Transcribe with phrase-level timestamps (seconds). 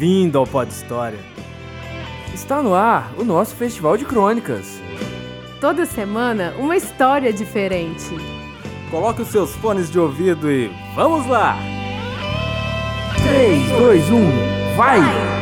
[0.00, 1.18] Bem-vindo ao Pod História.
[2.32, 4.80] Está no ar o nosso festival de crônicas.
[5.60, 8.08] Toda semana, uma história diferente.
[8.90, 11.58] Coloque os seus fones de ouvido e vamos lá!
[13.28, 15.39] 3, 2, 1, vai!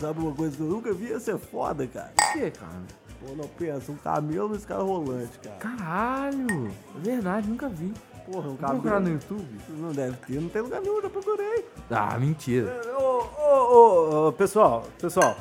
[0.00, 1.06] Sabe uma coisa que eu nunca vi?
[1.08, 2.12] Ia ser foda, cara.
[2.18, 2.82] O que, cara?
[3.20, 5.56] Pô, não pensa, um camelo no escada rolante, cara.
[5.56, 6.70] Caralho!
[6.96, 7.92] É verdade, nunca vi.
[8.24, 9.08] Porra, um Vou procurar no camelo.
[9.14, 9.60] YouTube?
[9.68, 11.66] Não deve ter, não tem lugar nenhum, já procurei.
[11.90, 12.80] Ah, mentira.
[12.98, 13.74] Ô, ô,
[14.24, 15.36] ô, ô, pessoal, pessoal,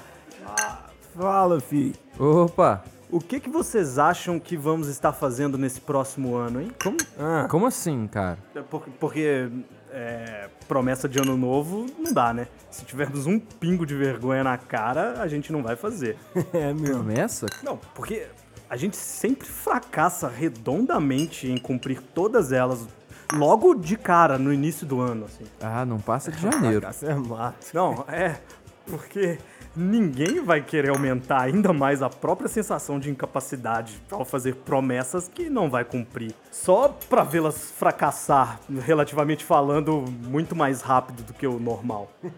[1.15, 1.93] Fala, fi.
[2.17, 2.83] Opa!
[3.11, 6.71] o que, que vocês acham que vamos estar fazendo nesse próximo ano, hein?
[6.83, 8.37] Como, Ah, como assim, cara?
[8.53, 9.49] É Porque, porque,
[9.91, 12.47] é, promessa de ano novo não dá, né?
[12.69, 16.17] Se tivermos um pingo de vergonha na cara, a gente não vai fazer.
[16.53, 17.03] é mesmo.
[17.03, 17.47] Promessa?
[17.63, 18.27] Não, porque
[18.69, 22.87] a gente sempre fracassa redondamente em cumprir todas elas
[23.33, 25.45] logo de cara, no início do ano, assim.
[25.61, 26.81] Ah, não passa de janeiro.
[26.85, 27.67] Caça é mato.
[27.73, 28.39] Não, é
[28.85, 29.37] porque
[29.75, 35.49] ninguém vai querer aumentar ainda mais a própria sensação de incapacidade ao fazer promessas que
[35.49, 36.33] não vai cumprir.
[36.51, 42.11] Só pra vê-las fracassar, relativamente falando, muito mais rápido do que o normal.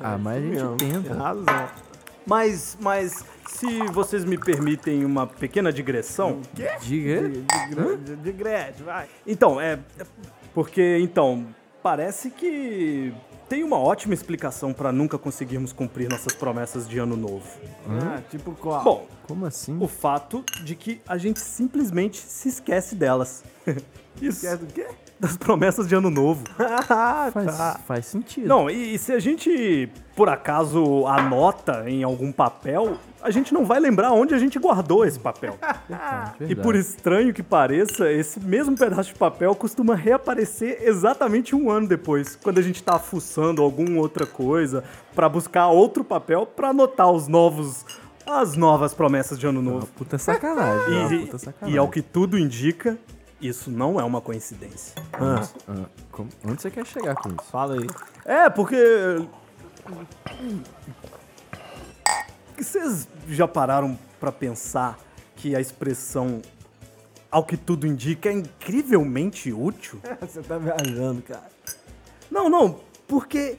[0.00, 1.14] Ah, mas a gente Mesmo, Tem tenta.
[1.14, 1.68] razão.
[2.26, 6.40] Mas, mas, se vocês me permitem uma pequena digressão,
[6.82, 7.28] Diga.
[7.28, 9.06] De, de Gretchen, vai.
[9.26, 9.78] Então, é.
[9.98, 10.04] é
[10.52, 11.46] Porque, então,
[11.82, 13.14] parece que
[13.48, 17.46] tem uma ótima explicação pra nunca conseguirmos cumprir nossas promessas de ano novo.
[17.88, 18.82] Ah, tipo qual?
[18.82, 19.76] Bom, Como assim?
[19.80, 23.44] o fato de que a gente simplesmente se esquece delas.
[24.20, 24.44] Isso.
[24.46, 24.86] Esquece do quê?
[25.20, 26.44] Das promessas de ano novo.
[26.88, 27.80] Ah, Faz, tá.
[27.86, 28.46] faz sentido.
[28.46, 33.64] Não, e, e se a gente, por acaso, anota em algum papel, a gente não
[33.64, 35.56] vai lembrar onde a gente guardou esse papel.
[35.88, 41.70] Verdade, E por estranho que pareça, esse mesmo pedaço de papel costuma reaparecer exatamente um
[41.70, 46.68] ano depois, quando a gente tá fuçando alguma outra coisa pra buscar outro papel pra
[46.68, 47.84] anotar os novos
[48.28, 49.86] as novas promessas de ano Uma novo.
[49.96, 50.94] puta sacanagem.
[50.98, 51.74] uma E, puta sacanagem.
[51.74, 52.98] e ao que tudo indica,
[53.40, 54.94] isso não é uma coincidência.
[55.12, 57.42] Ah, Ah, como- onde você quer chegar com isso?
[57.50, 57.86] fala aí.
[58.24, 58.76] É, porque
[62.56, 64.98] vocês já pararam pra pensar
[65.36, 66.40] que a expressão
[67.30, 70.00] ao que tudo indica é incrivelmente útil?
[70.20, 71.50] Você tá viajando, cara.
[72.30, 73.58] Não, não, porque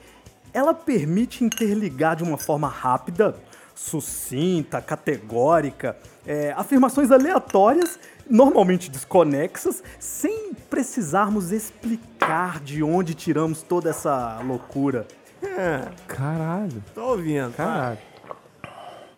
[0.54, 3.38] ela permite interligar de uma forma rápida,
[3.78, 5.96] sucinta, categórica,
[6.26, 15.08] é, afirmações aleatórias, normalmente desconexas, sem precisarmos explicar de onde tiramos toda essa loucura.
[15.44, 16.84] É, Caralho.
[16.96, 17.54] tô ouvindo.
[17.56, 18.00] Caralho.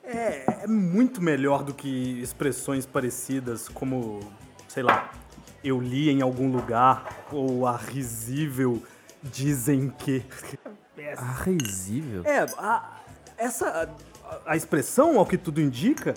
[0.04, 4.20] É, é muito melhor do que expressões parecidas como,
[4.68, 5.10] sei lá,
[5.64, 8.84] eu li em algum lugar ou a risível
[9.24, 10.24] dizem que.
[11.18, 12.24] Ah, risível.
[12.26, 13.00] É, a,
[13.38, 13.90] essa
[14.46, 16.14] a, expressão, ao que tudo indica,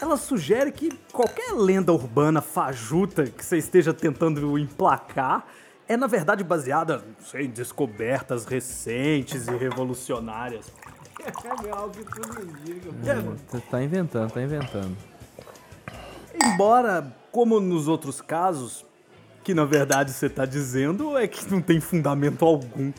[0.00, 5.46] ela sugere que qualquer lenda urbana fajuta que você esteja tentando emplacar
[5.88, 10.66] é na verdade baseada, sei, em descobertas recentes e revolucionárias.
[11.24, 12.90] É algo que tudo indica.
[13.50, 14.96] Tá- Tá inventando, tá inventando.
[16.34, 18.84] Embora, como nos outros casos,
[19.44, 22.92] que na verdade você tá dizendo é que não tem fundamento algum.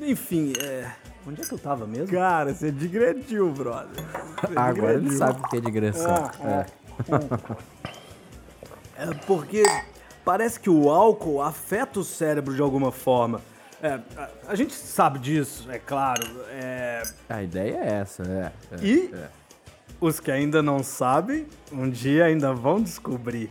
[0.00, 0.90] Enfim, é.
[1.26, 2.14] Onde é que eu tava mesmo?
[2.16, 4.04] Cara, você digrediu, brother.
[4.42, 5.18] Você Agora ele digrediu.
[5.18, 6.30] sabe o que é digressão.
[6.44, 6.66] É.
[8.98, 9.62] É porque
[10.24, 13.42] parece que o álcool afeta o cérebro de alguma forma.
[13.82, 16.22] É, a, a gente sabe disso, é claro.
[16.48, 18.52] É, A ideia é essa, é.
[18.74, 19.28] é, E é.
[20.00, 23.50] os que ainda não sabem, um dia ainda vão descobrir.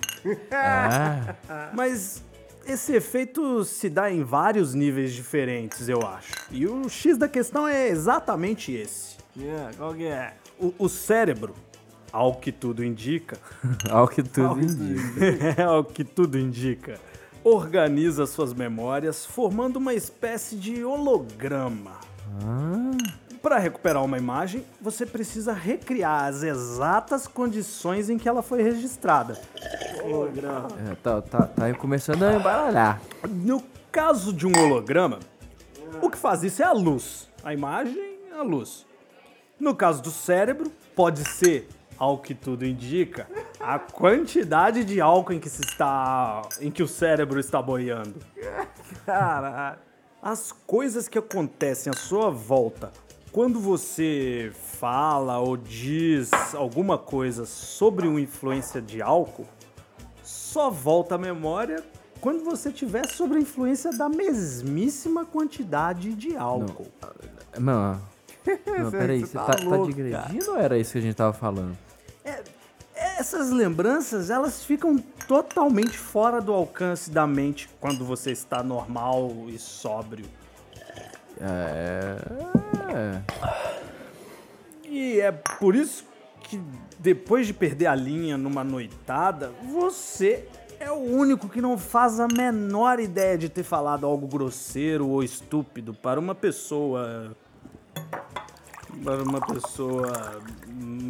[0.52, 2.24] Ah, Mas
[2.66, 6.34] esse efeito se dá em vários níveis diferentes, eu acho.
[6.52, 9.18] E o X da questão é exatamente esse.
[9.40, 10.34] É, qual que é?
[10.60, 11.54] O, o cérebro,
[12.12, 13.38] ao que tudo indica,
[13.90, 15.26] ao que tudo indica.
[15.60, 17.00] é ao que tudo indica,
[17.44, 22.00] organiza suas memórias formando uma espécie de holograma.
[23.46, 29.40] Para recuperar uma imagem, você precisa recriar as exatas condições em que ela foi registrada.
[30.04, 30.68] Holograma.
[30.90, 33.00] É, tá, tá, tá começando a embaralhar.
[33.30, 33.62] No
[33.92, 35.20] caso de um holograma,
[36.02, 37.30] o que faz isso é a luz.
[37.44, 38.84] A imagem é a luz.
[39.60, 41.70] No caso do cérebro, pode ser,
[42.00, 43.28] ao que tudo indica,
[43.60, 46.42] A quantidade de álcool em que se está.
[46.60, 48.16] em que o cérebro está boiando.
[49.06, 49.78] Caralho.
[50.20, 52.92] As coisas que acontecem à sua volta
[53.36, 54.50] quando você
[54.80, 59.46] fala ou diz alguma coisa sobre uma influência de álcool,
[60.24, 61.84] só volta à memória
[62.22, 66.88] quando você tiver sobre a influência da mesmíssima quantidade de álcool.
[67.60, 68.00] Não, não
[68.90, 71.78] peraí, Você você tá tá, tá digredindo ou era isso que a gente tava falando?
[72.96, 74.98] Essas lembranças, elas ficam
[75.28, 80.26] totalmente fora do alcance da mente quando você está normal e sóbrio.
[81.42, 82.55] É.
[84.88, 86.06] E é por isso
[86.42, 86.62] que
[87.00, 90.48] depois de perder a linha numa noitada, você
[90.80, 95.24] é o único que não faz a menor ideia de ter falado algo grosseiro ou
[95.24, 97.36] estúpido para uma pessoa.
[99.04, 100.42] Para uma pessoa.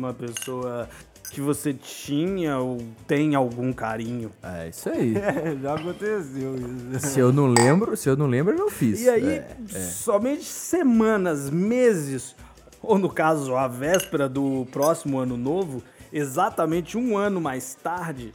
[0.06, 0.88] Uma pessoa
[1.32, 4.32] que você tinha ou tem algum carinho.
[4.44, 5.16] É isso aí.
[5.18, 6.56] É, já aconteceu
[6.94, 7.08] isso.
[7.08, 9.02] Se eu não lembro, se eu não lembro, eu não fiz.
[9.02, 9.80] E aí, É, é.
[9.80, 12.36] somente semanas, meses,
[12.82, 15.82] ou no caso, a véspera do próximo ano novo,
[16.14, 18.32] exatamente um ano mais tarde,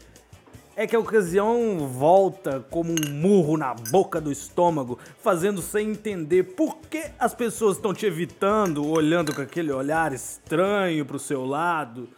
[0.82, 6.42] é que a ocasião volta como um murro na boca do estômago, fazendo você entender
[6.54, 12.08] por que as pessoas estão te evitando, olhando com aquele olhar estranho pro seu lado.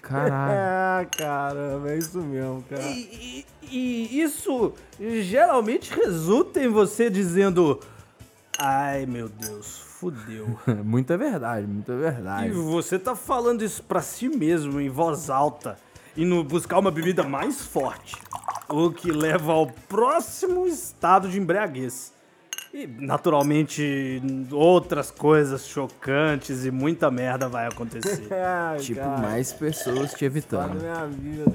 [0.00, 0.52] Caralho.
[1.02, 2.82] É, caramba, é isso mesmo, cara.
[2.82, 4.72] E, e- e isso
[5.22, 7.80] geralmente resulta em você dizendo:
[8.58, 10.58] Ai meu Deus, fudeu.
[10.84, 12.50] muita verdade, muita E verdade.
[12.50, 15.76] você tá falando isso pra si mesmo, em voz alta,
[16.16, 18.16] indo buscar uma bebida mais forte,
[18.68, 22.12] o que leva ao próximo estado de embriaguez.
[22.72, 28.28] E, naturalmente, outras coisas chocantes e muita merda vai acontecer.
[28.80, 30.80] Tipo, cara, mais pessoas te evitando.
[30.80, 31.52] minha vida.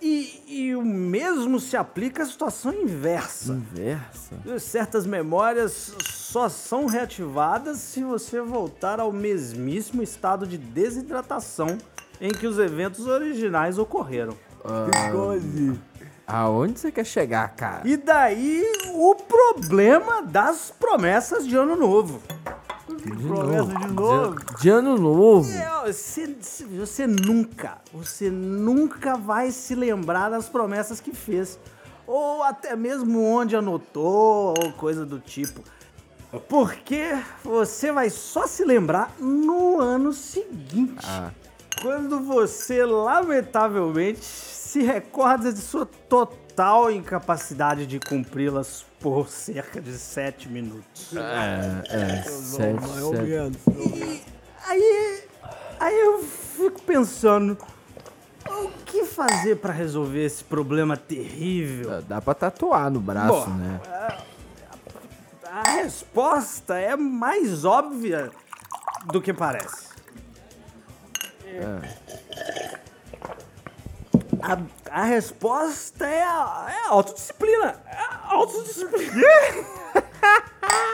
[0.00, 3.52] E, e o mesmo se aplica à situação inversa.
[3.52, 4.58] Inversa?
[4.60, 11.78] Certas memórias só são reativadas se você voltar ao mesmíssimo estado de desidratação
[12.22, 14.34] em que os eventos originais ocorreram.
[15.10, 15.78] Doze.
[16.24, 17.82] Aonde você quer chegar, cara?
[17.84, 18.64] E daí
[18.94, 22.22] o problema das promessas de ano novo.
[22.88, 24.36] De promessa de novo?
[24.36, 25.52] De, de ano novo.
[25.52, 26.36] É, Você,
[26.78, 31.58] você nunca, você nunca vai se lembrar das promessas que fez.
[32.06, 35.60] Ou até mesmo onde anotou, ou coisa do tipo.
[36.48, 41.04] Porque você vai só se lembrar no ano seguinte.
[41.04, 41.30] Ah.
[41.82, 50.48] Quando você, lamentavelmente, se recorda de sua total incapacidade de cumpri-las por cerca de sete
[50.48, 51.10] minutos.
[51.14, 52.22] É, é.
[52.22, 52.78] Sete.
[54.68, 55.24] Aí,
[55.80, 57.58] aí eu fico pensando,
[58.48, 61.90] o que fazer pra resolver esse problema terrível?
[61.90, 63.80] Dá- Dá pra tatuar no braço, Bom, né?
[65.44, 68.30] A resposta é mais óbvia
[69.06, 69.91] do que parece.
[74.42, 74.58] A,
[74.90, 77.76] a resposta é a, é a autodisciplina.
[77.86, 79.22] É autodisciplina.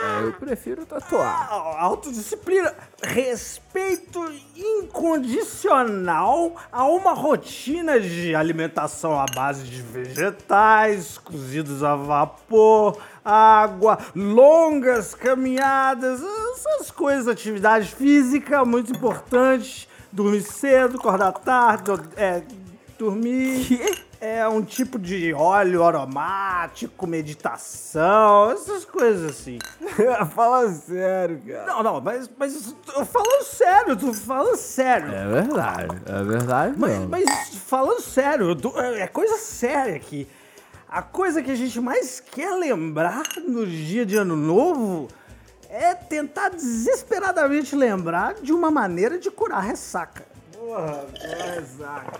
[0.01, 1.47] É, eu prefiro tatuar.
[1.51, 2.73] A- Autodisciplina,
[3.03, 4.19] respeito
[4.55, 15.13] incondicional a uma rotina de alimentação à base de vegetais, cozidos a vapor, água, longas
[15.13, 16.21] caminhadas,
[16.53, 22.41] essas coisas, atividade física muito importante, dormir cedo, acordar tarde, é,
[22.97, 24.07] dormir.
[24.21, 29.59] É um tipo de óleo aromático, meditação, essas coisas assim.
[30.35, 31.65] Fala sério, cara.
[31.65, 35.09] Não, não, mas, mas eu falando sério, tô falando sério.
[35.13, 37.07] É verdade, é verdade Mas, mesmo.
[37.09, 40.27] mas falando sério, tô- é coisa séria aqui.
[40.89, 45.07] A coisa que a gente mais quer lembrar no dia de ano novo
[45.69, 50.25] é tentar desesperadamente lembrar de uma maneira de curar a ressaca.
[50.51, 51.05] Porra,
[51.55, 52.19] ressaca.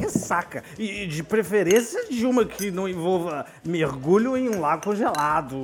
[0.00, 0.64] Ressaca.
[0.78, 5.56] E de preferência de uma que não envolva mergulho em um lago congelado,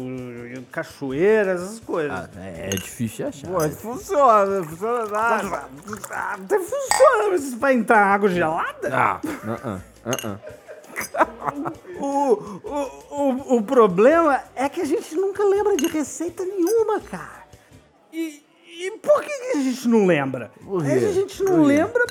[0.70, 2.12] cachoeiras, essas coisas.
[2.12, 3.49] Ah, é, é difícil de achar.
[3.49, 5.68] Pô, funciona, funciona nada.
[6.11, 8.90] Ah, Até funciona, mas vai entrar em água gelada?
[8.92, 10.63] Ah, ah, ah, ah, ah.
[11.96, 17.44] O, o, o, o problema é que a gente nunca lembra de receita nenhuma, cara.
[18.12, 20.50] E, e por que, a gente não lembra?
[20.58, 21.06] Quê?
[21.06, 22.04] A gente não lembra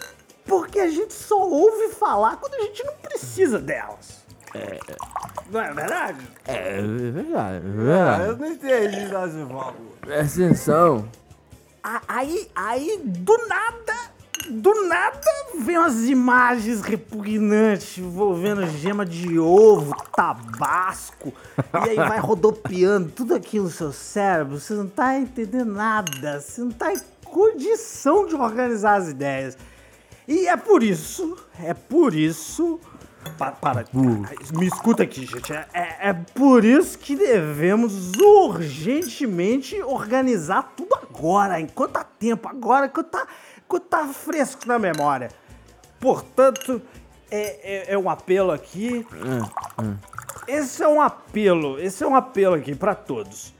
[0.45, 4.23] porque a gente só ouve falar quando a gente não precisa delas.
[5.51, 6.27] Não é verdade?
[6.47, 8.27] É, é verdade, é Ah, verdade.
[8.27, 9.73] eu não entendi valor.
[10.01, 11.09] Presta atenção.
[12.07, 14.12] Aí, aí, do nada,
[14.49, 15.19] do nada
[15.59, 21.33] vem umas imagens repugnantes envolvendo gema de ovo, tabasco,
[21.85, 24.59] e aí vai rodopiando tudo aquilo no seu cérebro.
[24.59, 29.57] Você não tá entendendo nada, você não tá em condição de organizar as ideias.
[30.27, 32.79] E é por isso, é por isso.
[33.37, 35.53] Pa- Para, me escuta aqui, gente.
[35.53, 42.87] É, é- é por isso que devemos urgentemente organizar tudo agora, enquanto há tempo, agora,
[42.87, 43.25] enquanto tá,
[43.89, 45.29] tá fresco na memória.
[45.99, 46.81] Portanto,
[47.31, 49.05] é, é- é um apelo aqui.
[50.47, 53.53] Esse é um apelo, esse é um apelo aqui para todos.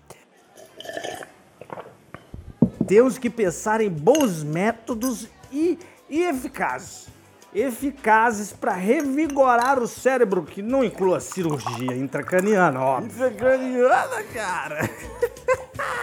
[2.88, 5.80] Temos que pensar em bons métodos e,
[6.10, 7.08] e eficazes.
[7.56, 13.08] Eficazes para revigorar o cérebro, que não inclua cirurgia intracraniana, óbvio.
[13.28, 14.90] Intracraniana, cara.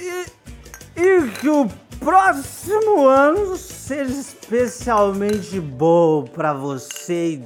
[0.00, 0.26] E,
[0.96, 7.42] e que o próximo ano seja especialmente bom para você e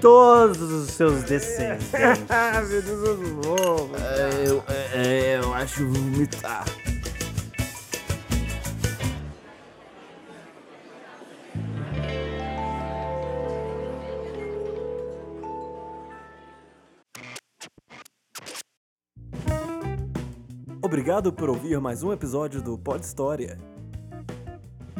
[0.00, 1.90] todos os seus descendentes.
[2.68, 3.96] Meu Deus, eu sou louco.
[3.96, 6.64] É, eu, é, eu acho vomitar.
[20.84, 23.71] Obrigado por ouvir mais um episódio do Pod História.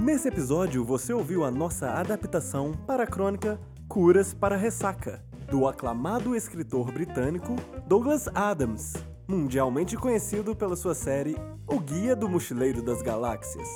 [0.02, 3.56] Nesse episódio, você ouviu a nossa adaptação para a crônica
[3.86, 7.54] Curas para Ressaca, do aclamado escritor britânico
[7.86, 8.94] Douglas Adams,
[9.28, 11.36] mundialmente conhecido pela sua série
[11.68, 13.68] O Guia do Mochileiro das Galáxias.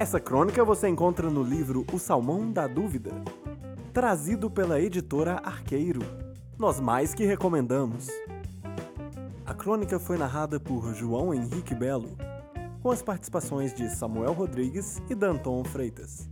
[0.00, 3.12] Essa crônica você encontra no livro O Salmão da Dúvida,
[3.92, 6.00] trazido pela editora Arqueiro.
[6.58, 8.08] Nós mais que recomendamos.
[9.46, 12.25] A crônica foi narrada por João Henrique Belo,
[12.82, 16.28] com as participações de Samuel Rodrigues e Danton Freitas.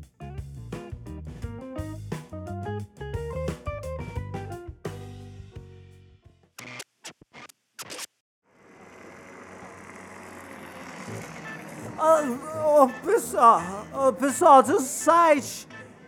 [11.99, 13.61] Ô, ô, pessoal,
[13.93, 15.67] ô, pessoal, tem um site.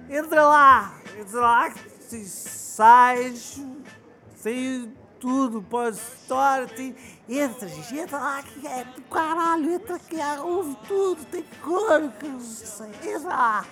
[0.08, 0.94] Entra lá.
[1.18, 1.74] Entra lá
[2.08, 3.66] tem site.
[4.42, 6.94] Tem tudo, pode história, tem.
[7.28, 12.26] Entra, gente, entra lá que é do caralho, entra aqui, ouve tudo, tem crônica,
[13.04, 13.64] entra lá.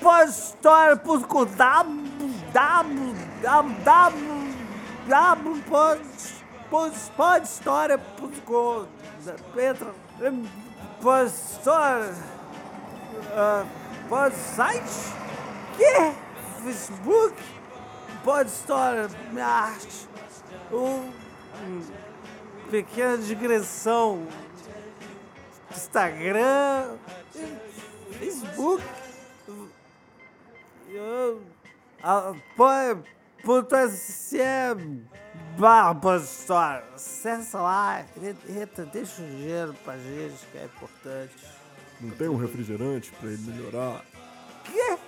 [0.00, 6.00] Pode história.com www www pode
[6.70, 8.86] pode pode história.com
[9.58, 9.92] entra
[11.02, 12.14] pode história
[13.32, 13.64] ah,
[15.76, 15.84] que
[16.62, 17.42] Facebook
[18.24, 20.08] pode história minha arte
[20.72, 21.10] um,
[21.66, 21.82] um
[22.70, 24.26] pequena digressão
[25.70, 26.96] Instagram
[28.18, 28.82] Facebook
[30.92, 31.40] eu,
[32.02, 33.02] a, põe,
[33.44, 34.38] ponto SC
[35.56, 36.84] barra pode história.
[36.94, 38.04] Acessa lá,
[38.86, 41.34] deixa um dinheiro pra gente, que é importante.
[42.00, 44.04] Não tem um refrigerante para ele melhorar?
[44.64, 44.98] Que?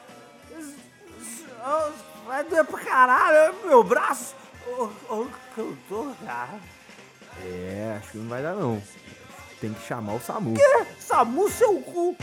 [2.27, 4.35] Vai doer pra caralho, meu braço.
[4.67, 6.61] Ô, ô, cantor, cara.
[7.45, 8.83] É, acho que não vai dar não.
[9.61, 10.55] Tem que chamar o Samu.
[10.99, 12.17] Samu seu cu.